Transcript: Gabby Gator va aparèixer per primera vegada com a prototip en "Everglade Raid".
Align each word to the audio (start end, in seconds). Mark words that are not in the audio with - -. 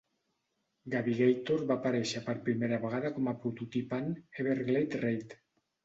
Gabby 0.93 1.13
Gator 1.19 1.61
va 1.73 1.77
aparèixer 1.81 2.23
per 2.31 2.37
primera 2.49 2.83
vegada 2.89 3.15
com 3.21 3.33
a 3.33 3.37
prototip 3.47 3.97
en 4.03 4.13
"Everglade 4.45 5.07
Raid". 5.09 5.43